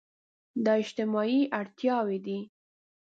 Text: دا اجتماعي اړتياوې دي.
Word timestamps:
دا 0.63 0.73
اجتماعي 0.83 1.39
اړتياوې 1.59 2.17
دي. 2.25 2.39